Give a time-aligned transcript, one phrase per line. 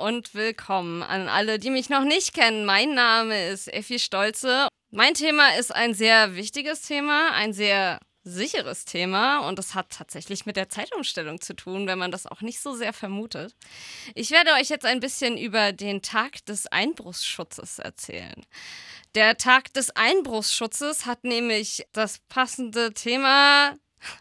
[0.00, 2.64] Und willkommen an alle, die mich noch nicht kennen.
[2.64, 4.68] Mein Name ist Effi Stolze.
[4.90, 10.46] Mein Thema ist ein sehr wichtiges Thema, ein sehr sicheres Thema und es hat tatsächlich
[10.46, 13.54] mit der Zeitumstellung zu tun, wenn man das auch nicht so sehr vermutet.
[14.14, 18.46] Ich werde euch jetzt ein bisschen über den Tag des Einbruchsschutzes erzählen.
[19.14, 23.76] Der Tag des Einbruchsschutzes hat nämlich das passende Thema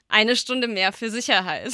[0.09, 1.71] eine Stunde mehr für Sicherheit.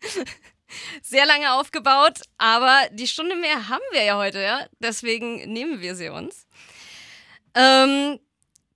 [1.02, 4.66] Sehr lange aufgebaut, aber die Stunde mehr haben wir ja heute, ja.
[4.78, 6.46] Deswegen nehmen wir sie uns.
[7.54, 8.18] Ähm,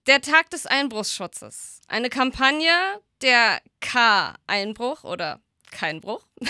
[0.07, 1.83] der Tag des Einbruchsschutzes.
[1.87, 2.73] Eine Kampagne
[3.21, 6.27] der K-Einbruch oder kein Bruch.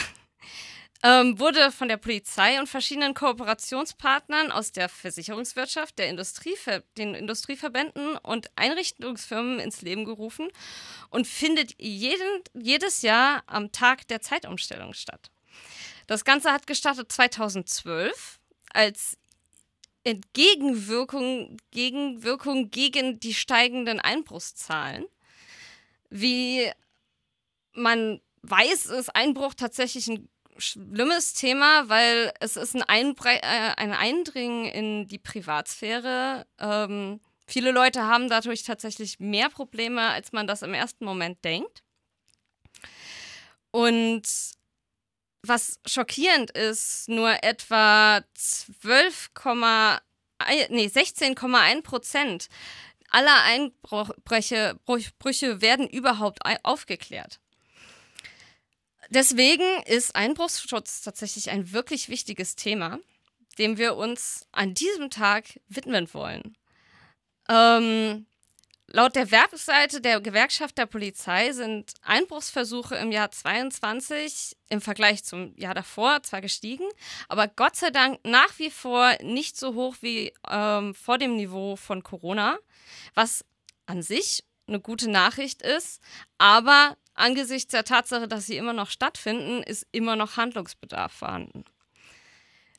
[1.03, 8.17] ähm, wurde von der Polizei und verschiedenen Kooperationspartnern aus der Versicherungswirtschaft, der Industriever den Industrieverbänden
[8.17, 10.49] und Einrichtungsfirmen ins Leben gerufen
[11.11, 15.31] und findet jeden, jedes Jahr am Tag der Zeitumstellung statt.
[16.09, 18.41] Das Ganze hat gestartet 2012
[18.73, 19.19] als
[20.05, 25.05] Entgegenwirkung Gegenwirkung gegen die steigenden Einbruchszahlen.
[26.09, 26.73] Wie
[27.75, 33.93] man weiß, ist Einbruch tatsächlich ein schlimmes Thema, weil es ist ein, Einbre äh, ein
[33.93, 36.47] Eindringen in die Privatsphäre.
[36.59, 41.83] Ähm, viele Leute haben dadurch tatsächlich mehr Probleme, als man das im ersten Moment denkt.
[43.71, 44.58] Und
[45.49, 49.31] was schockierend ist, nur etwa 12,
[50.69, 52.49] nee, 16,1 Prozent
[53.11, 54.79] aller Einbrüche
[55.19, 57.41] Brüche werden überhaupt aufgeklärt.
[59.11, 62.99] Deswegen ist Einbruchsschutz tatsächlich ein wirklich wichtiges Thema,
[63.59, 66.57] dem wir uns an diesem Tag widmen wollen.
[67.49, 68.27] Ähm,
[68.91, 75.55] Laut der Webseite der Gewerkschaft der Polizei sind Einbruchsversuche im Jahr 22 im Vergleich zum
[75.59, 76.89] Jahr davor zwar gestiegen,
[77.29, 81.77] aber Gott sei Dank nach wie vor nicht so hoch wie ähm, vor dem Niveau
[81.77, 82.59] von Corona,
[83.13, 83.45] was
[83.85, 86.01] an sich eine gute Nachricht ist,
[86.39, 91.65] aber angesichts der Tatsache, dass sie immer noch stattfinden, ist immer noch Handlungsbedarf vorhanden.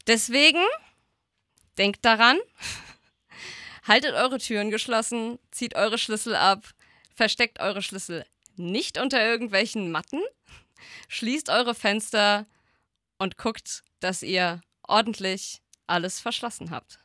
[0.08, 0.66] Deswegen
[1.78, 2.40] denkt daran,
[3.90, 6.76] Haltet eure Türen geschlossen, zieht eure Schlüssel ab,
[7.16, 8.24] versteckt eure Schlüssel
[8.56, 10.22] nicht unter irgendwelchen Matten,
[11.08, 12.46] schließt eure Fenster
[13.18, 17.00] und guckt, dass ihr ordentlich alles verschlossen habt.